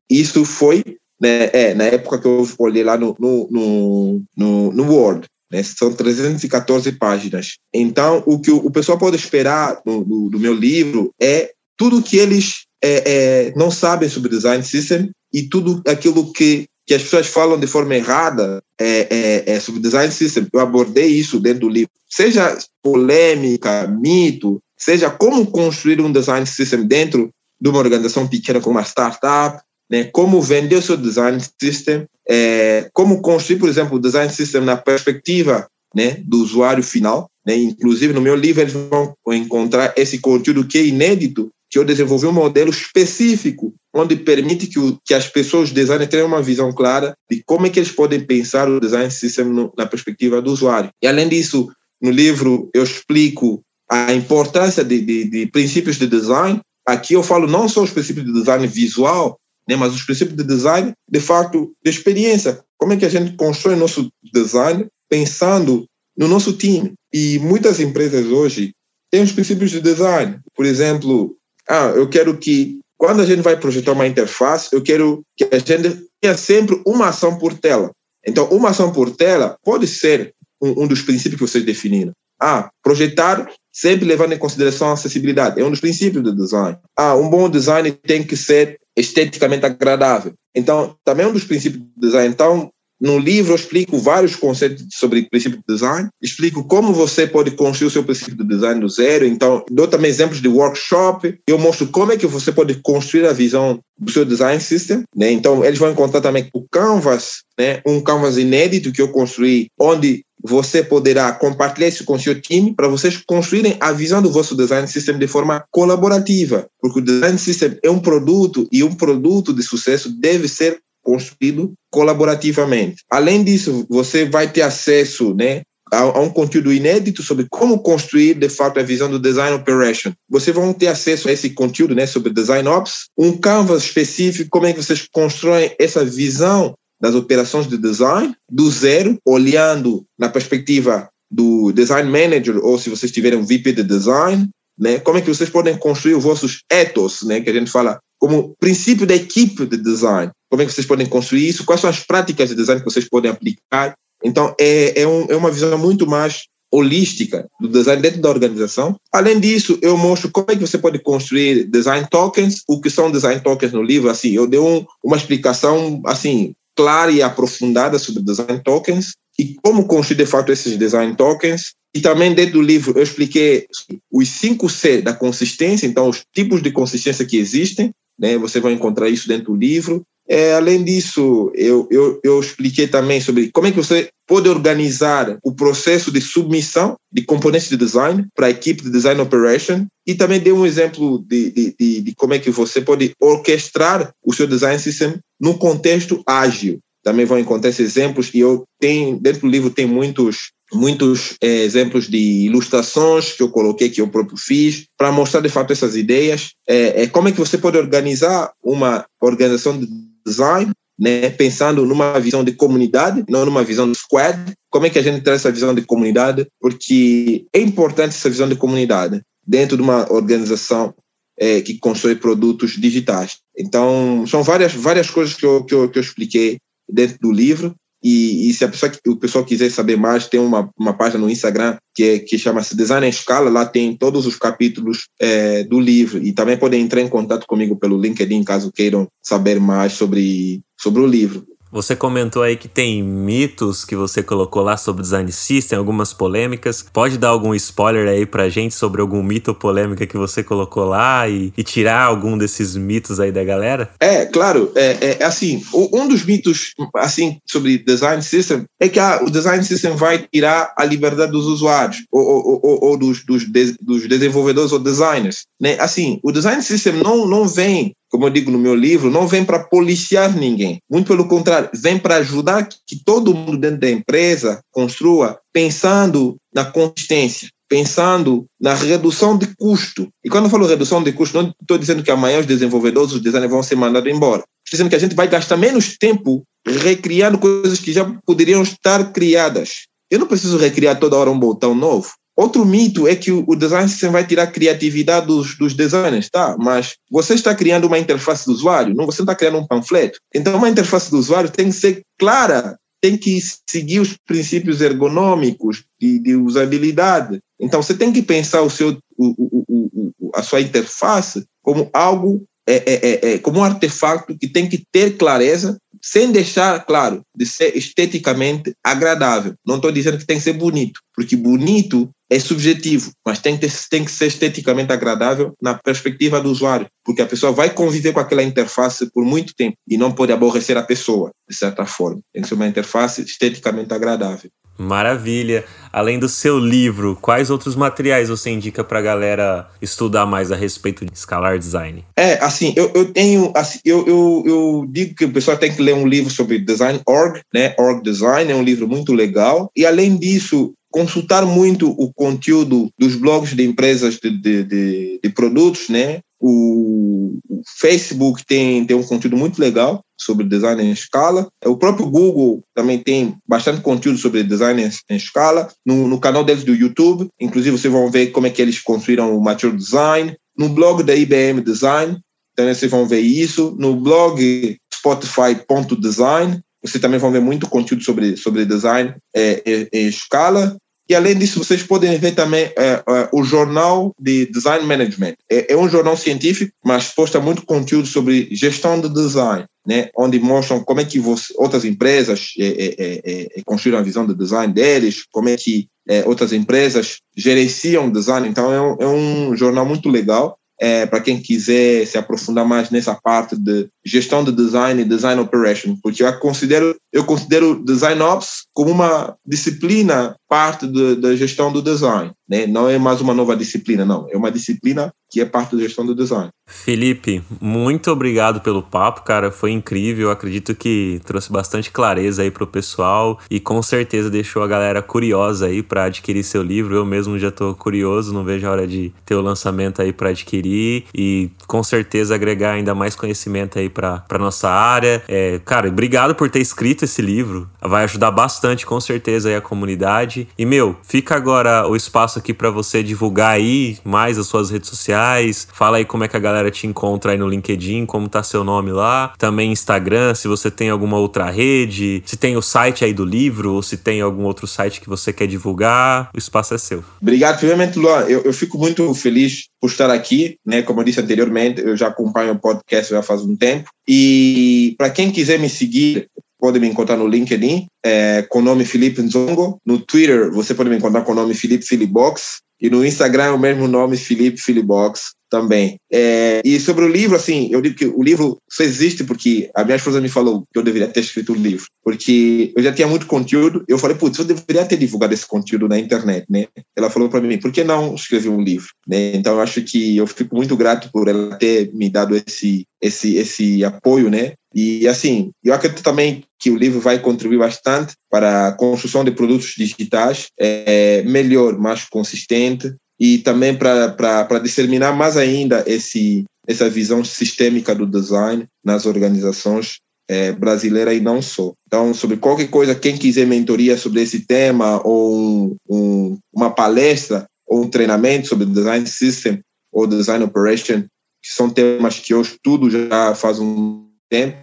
[0.09, 0.81] Isso foi
[1.19, 5.27] né, é, na época que eu olhei lá no, no, no, no, Word.
[5.51, 5.61] Né?
[5.61, 7.57] São 314 páginas.
[7.73, 12.15] Então, o que o, pessoal pode esperar do, do, do meu livro é tudo que
[12.15, 17.27] eles é, é, não sabem sobre design system e tudo aquilo que, que as pessoas
[17.27, 20.47] falam de forma errada é, é, é sobre design system.
[20.51, 21.91] Eu abordei isso dentro do livro.
[22.09, 27.29] Seja polêmica, mito, seja como construir um design system dentro
[27.61, 30.05] de uma organização pequena como uma startup, né?
[30.05, 34.75] como vender o seu design system, é, como construir, por exemplo, o design system na
[34.75, 37.29] perspectiva né, do usuário final.
[37.45, 37.55] Né?
[37.55, 42.25] Inclusive, no meu livro, eles vão encontrar esse conteúdo que é inédito, que eu desenvolvi
[42.25, 46.71] um modelo específico, onde permite que, o, que as pessoas, os designers, tenham uma visão
[46.71, 50.51] clara de como é que eles podem pensar o design system no, na perspectiva do
[50.51, 50.89] usuário.
[51.01, 51.67] E, além disso,
[52.01, 56.59] no livro, eu explico a importância de, de, de princípios de design.
[56.85, 59.75] Aqui eu falo não só os princípios de design visual, né?
[59.75, 62.59] mas os princípios de design, de fato, de experiência.
[62.77, 65.85] Como é que a gente constrói nosso design pensando
[66.17, 66.93] no nosso time?
[67.13, 68.71] E muitas empresas hoje
[69.11, 70.39] têm os princípios de design.
[70.55, 71.35] Por exemplo,
[71.67, 75.57] ah, eu quero que, quando a gente vai projetar uma interface, eu quero que a
[75.57, 77.91] gente tenha sempre uma ação por tela.
[78.27, 82.11] Então, uma ação por tela pode ser um, um dos princípios que vocês definiram.
[82.41, 85.61] Ah, projetar sempre levando em consideração a acessibilidade.
[85.61, 86.77] É um dos princípios do design.
[86.97, 90.33] Ah, um bom design tem que ser esteticamente agradável.
[90.53, 92.27] Então, também é um dos princípios do design.
[92.27, 97.51] Então, no livro eu explico vários conceitos sobre princípio de design, explico como você pode
[97.51, 99.25] construir o seu princípio de design do zero.
[99.25, 101.39] Então, dou também exemplos de workshop.
[101.47, 105.03] Eu mostro como é que você pode construir a visão do seu design system.
[105.15, 105.31] Né?
[105.31, 107.81] Então, eles vão encontrar também o Canvas, né?
[107.85, 112.87] um Canvas inédito que eu construí, onde você poderá compartilhar isso com seu time para
[112.87, 117.77] vocês construírem a visão do vosso design system de forma colaborativa, porque o design system
[117.83, 120.79] é um produto e um produto de sucesso deve ser
[121.09, 123.03] construído colaborativamente.
[123.09, 128.47] Além disso, você vai ter acesso, né, a, um conteúdo inédito sobre como construir de
[128.47, 130.11] fato a visão do design operation.
[130.29, 134.67] Vocês vão ter acesso a esse conteúdo, né, sobre design ops, um canvas específico como
[134.67, 141.09] é que vocês constroem essa visão das operações de design do zero, olhando na perspectiva
[141.31, 144.99] do design manager ou se vocês tiverem um VP de design, né?
[144.99, 147.41] Como é que vocês podem construir os vossos ethos, né?
[147.41, 150.31] Que a gente fala como princípio da equipe de design.
[150.49, 151.65] Como é que vocês podem construir isso?
[151.65, 153.95] Quais são as práticas de design que vocês podem aplicar?
[154.23, 158.95] Então, é, é, um, é uma visão muito mais holística do design dentro da organização.
[159.11, 163.11] Além disso, eu mostro como é que você pode construir design tokens, o que são
[163.11, 164.09] design tokens no livro.
[164.09, 169.85] Assim, eu dei um, uma explicação assim clara e aprofundada sobre design tokens e como
[169.85, 171.73] construir de fato esses design tokens.
[171.95, 173.65] E também dentro do livro eu expliquei
[174.11, 178.37] os 5 C da consistência, então os tipos de consistência que existem, né?
[178.37, 180.03] Você vai encontrar isso dentro do livro.
[180.27, 185.39] É, além disso, eu, eu, eu expliquei também sobre como é que você pode organizar
[185.43, 190.13] o processo de submissão de componentes de design para a equipe de design operation e
[190.13, 194.31] também dei um exemplo de, de, de, de como é que você pode orquestrar o
[194.31, 196.77] seu design system num contexto ágil.
[197.03, 201.63] Também vão encontrar esses exemplos e eu tenho, dentro do livro tem muitos muitos é,
[201.63, 205.95] exemplos de ilustrações que eu coloquei, que eu próprio fiz, para mostrar de fato essas
[205.95, 206.51] ideias.
[206.67, 209.87] É, é, como é que você pode organizar uma organização de
[210.25, 214.37] design, né, pensando numa visão de comunidade, não numa visão de squad.
[214.69, 216.45] Como é que a gente traz essa visão de comunidade?
[216.59, 220.93] Porque é importante essa visão de comunidade dentro de uma organização
[221.39, 223.37] é, que constrói produtos digitais.
[223.57, 227.73] Então, são várias, várias coisas que eu, que, eu, que eu expliquei dentro do livro.
[228.01, 231.29] E, e, se a pessoa, o pessoal quiser saber mais, tem uma, uma página no
[231.29, 233.49] Instagram que, é, que chama-se Design em Escala.
[233.49, 236.23] Lá tem todos os capítulos é, do livro.
[236.23, 241.01] E também podem entrar em contato comigo pelo LinkedIn, caso queiram saber mais sobre, sobre
[241.01, 241.45] o livro.
[241.71, 246.83] Você comentou aí que tem mitos que você colocou lá sobre design system, algumas polêmicas.
[246.91, 250.85] Pode dar algum spoiler aí pra gente sobre algum mito ou polêmica que você colocou
[250.85, 253.91] lá e, e tirar algum desses mitos aí da galera?
[253.99, 254.71] É, claro.
[254.75, 259.63] É, é assim, um dos mitos assim sobre design system é que a, o design
[259.63, 263.45] system vai tirar a liberdade dos usuários ou, ou, ou, ou dos, dos,
[263.79, 265.43] dos desenvolvedores ou designers.
[265.61, 265.77] Né?
[265.79, 269.45] Assim, o design system não, não vem como eu digo no meu livro, não vem
[269.45, 270.81] para policiar ninguém.
[270.91, 276.65] Muito pelo contrário, vem para ajudar que todo mundo dentro da empresa construa pensando na
[276.65, 280.09] consistência, pensando na redução de custo.
[280.21, 283.21] E quando eu falo redução de custo, não estou dizendo que amanhã os desenvolvedores, os
[283.21, 284.43] designers vão ser mandados embora.
[284.65, 289.13] Estou dizendo que a gente vai gastar menos tempo recriando coisas que já poderiam estar
[289.13, 289.85] criadas.
[290.11, 292.09] Eu não preciso recriar toda hora um botão novo.
[292.39, 296.55] Outro mito é que o design system vai tirar a criatividade dos, dos designers, tá?
[296.57, 300.21] Mas você está criando uma interface do usuário, não você está criando um panfleto.
[300.33, 303.37] Então, uma interface do usuário tem que ser clara, tem que
[303.69, 307.41] seguir os princípios ergonômicos de, de usabilidade.
[307.59, 312.45] Então, você tem que pensar o seu, o, o, o, a sua interface como algo,
[312.65, 317.21] é, é, é, é, como um artefato que tem que ter clareza, sem deixar, claro,
[317.35, 319.53] de ser esteticamente agradável.
[319.65, 323.67] Não estou dizendo que tem que ser bonito, porque bonito é subjetivo, mas tem que,
[323.67, 328.13] ter, tem que ser esteticamente agradável na perspectiva do usuário, porque a pessoa vai conviver
[328.13, 332.19] com aquela interface por muito tempo e não pode aborrecer a pessoa, de certa forma.
[332.31, 334.49] Tem que ser uma interface esteticamente agradável.
[334.79, 335.65] Maravilha.
[335.91, 340.55] Além do seu livro, quais outros materiais você indica para a galera estudar mais a
[340.55, 342.05] respeito de Scalar Design?
[342.15, 345.81] É, assim, eu, eu tenho, assim, eu, eu, eu digo que o pessoal tem que
[345.81, 347.73] ler um livro sobre Design Org, né?
[347.77, 349.69] Org Design é um livro muito legal.
[349.75, 355.29] E além disso, consultar muito o conteúdo dos blogs de empresas de, de, de, de
[355.29, 356.19] produtos, né?
[356.39, 357.37] O,
[357.79, 361.47] Facebook tem, tem um conteúdo muito legal sobre design em escala.
[361.65, 365.69] O próprio Google também tem bastante conteúdo sobre design em, em escala.
[365.85, 369.35] No, no, canal deles do YouTube, inclusive vocês vão ver como é que eles construíram
[369.35, 370.35] o Mature Design.
[370.57, 372.19] No blog da IBM Design,
[372.55, 373.75] também vocês vão ver isso.
[373.79, 380.07] No blog Spotify.design, vocês também vão ver muito conteúdo sobre, sobre design é, é, em
[380.07, 380.77] escala.
[381.09, 385.33] E além disso, vocês podem ver também é, é, o jornal de Design Management.
[385.51, 389.65] É, é, um jornal científico, mas posta muito conteúdo sobre gestão de design.
[389.87, 394.35] né, onde mostram como é que você, outras empresas é, é, construíram a visão do
[394.35, 395.87] design deles, como é que
[396.25, 398.47] outras empresas gerenciam design.
[398.47, 402.89] Então, é um, é um jornal muito legal é, para quem quiser se aprofundar mais
[402.89, 408.21] nessa parte de gestão de design e design operation, porque eu considero eu considero design
[408.21, 412.65] ops como uma disciplina parte da gestão do design, né?
[412.65, 416.03] Não é mais uma nova disciplina, não, é uma disciplina que é parte da gestão
[416.03, 416.49] do design.
[416.67, 422.65] Felipe, muito obrigado pelo papo, cara, foi incrível, acredito que trouxe bastante clareza aí pro
[422.65, 426.95] pessoal e com certeza deixou a galera curiosa aí para adquirir seu livro.
[426.95, 430.29] Eu mesmo já tô curioso, não vejo a hora de ter o lançamento aí para
[430.29, 435.23] adquirir e com certeza agregar ainda mais conhecimento aí para nossa área.
[435.27, 439.61] É, cara, obrigado por ter escrito esse livro, vai ajudar bastante com certeza aí a
[439.61, 444.69] comunidade e, meu, fica agora o espaço aqui para você divulgar aí mais as suas
[444.69, 445.67] redes sociais.
[445.73, 448.63] Fala aí como é que a galera te encontra aí no LinkedIn, como tá seu
[448.63, 449.33] nome lá.
[449.37, 453.73] Também Instagram, se você tem alguma outra rede, se tem o site aí do livro,
[453.73, 457.03] ou se tem algum outro site que você quer divulgar, o espaço é seu.
[457.21, 457.57] Obrigado.
[457.57, 460.81] Primeiramente, Luan, eu, eu fico muito feliz por estar aqui, né?
[460.81, 463.89] Como eu disse anteriormente, eu já acompanho o podcast já faz um tempo.
[464.07, 466.27] E para quem quiser me seguir,
[466.59, 469.79] pode me encontrar no LinkedIn é, com o nome Felipe Nzongo.
[469.85, 472.59] No Twitter, você pode me encontrar com o nome Felipe Filibox.
[472.81, 475.97] E no Instagram é o mesmo nome, Felipe Filibox também.
[476.11, 479.83] É, e sobre o livro, assim, eu digo que o livro só existe porque a
[479.83, 482.93] minha esposa me falou que eu deveria ter escrito o um livro, porque eu já
[482.93, 483.83] tinha muito conteúdo.
[483.87, 486.67] Eu falei, putz, eu deveria ter divulgado esse conteúdo na internet, né?
[486.95, 488.89] Ela falou para mim, por que não escrever um livro?
[489.07, 489.35] Né?
[489.35, 493.35] Então, eu acho que eu fico muito grato por ela ter me dado esse, esse,
[493.35, 494.53] esse apoio, né?
[494.73, 499.31] E assim, eu acredito também que o livro vai contribuir bastante para a construção de
[499.31, 507.23] produtos digitais é, melhor, mais consistente, e também para disseminar mais ainda esse, essa visão
[507.23, 509.97] sistêmica do design nas organizações
[510.29, 511.73] é, brasileiras e não só.
[511.87, 517.45] Então, sobre qualquer coisa, quem quiser mentoria sobre esse tema, ou um, um, uma palestra,
[517.67, 519.59] ou um treinamento sobre design system
[519.91, 521.01] ou design operation,
[521.41, 524.57] que são temas que eu estudo já faz um tempo,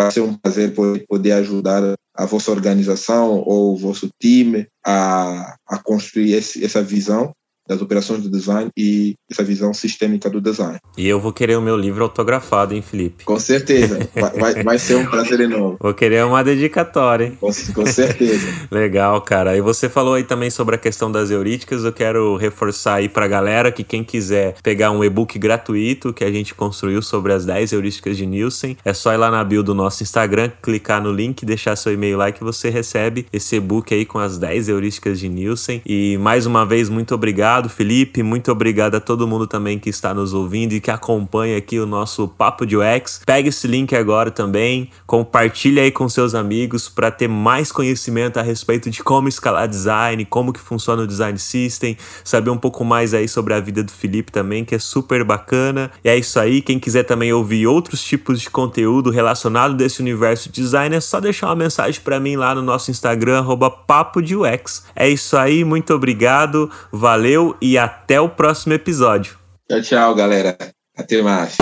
[0.00, 0.74] vai ser um prazer
[1.08, 7.32] poder ajudar a vossa organização ou o vosso time a, a construir esse, essa visão
[7.68, 10.78] das operações de design e essa visão sistêmica do design.
[10.96, 13.24] E eu vou querer o meu livro autografado, hein, Felipe?
[13.24, 14.08] Com certeza.
[14.14, 15.76] Vai, vai ser um prazer enorme.
[15.78, 17.38] Vou querer uma dedicatória, hein?
[17.38, 18.46] Com, com certeza.
[18.70, 19.56] Legal, cara.
[19.56, 21.84] E você falou aí também sobre a questão das heurísticas.
[21.84, 26.30] Eu quero reforçar aí pra galera que quem quiser pegar um e-book gratuito que a
[26.30, 29.74] gente construiu sobre as 10 heurísticas de Nielsen, é só ir lá na bio do
[29.74, 34.06] nosso Instagram, clicar no link, deixar seu e-mail lá que você recebe esse e-book aí
[34.06, 35.82] com as 10 heurísticas de Nielsen.
[35.84, 38.22] E mais uma vez, muito obrigado obrigado, Felipe.
[38.22, 41.86] Muito obrigado a todo mundo também que está nos ouvindo e que acompanha aqui o
[41.86, 43.20] nosso Papo de UX.
[43.26, 48.42] Pega esse link agora também, compartilha aí com seus amigos para ter mais conhecimento a
[48.42, 53.12] respeito de como escalar design, como que funciona o design system, saber um pouco mais
[53.12, 55.90] aí sobre a vida do Felipe também, que é super bacana.
[56.04, 60.50] E é isso aí, quem quiser também ouvir outros tipos de conteúdo relacionado desse universo
[60.50, 63.44] de design, é só deixar uma mensagem para mim lá no nosso Instagram
[63.86, 64.84] @papo de UX.
[64.94, 66.70] É isso aí, muito obrigado.
[66.92, 69.38] Valeu e até o próximo episódio.
[69.68, 70.56] Tchau, tchau, galera.
[70.96, 71.56] Até mais.